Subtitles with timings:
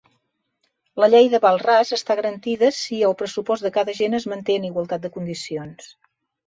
[1.03, 4.69] La Llei de Walras està garantida si el pressupost de cada agent es manté en
[4.73, 5.97] igualtat de condicions.